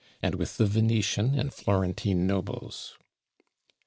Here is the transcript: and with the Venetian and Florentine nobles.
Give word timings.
and 0.19 0.33
with 0.33 0.57
the 0.57 0.65
Venetian 0.65 1.37
and 1.37 1.53
Florentine 1.53 2.25
nobles. 2.25 2.97